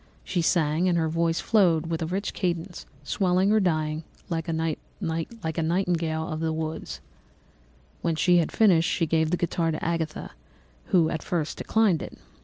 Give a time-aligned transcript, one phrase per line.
[0.23, 4.77] She sang, and her voice flowed in a rich cadence, swelling or dying away
[5.43, 7.01] like a nightingale of the woods.
[8.01, 10.31] "When she had finished, she gave the guitar to Agatha,
[10.85, 12.17] who at first declined it.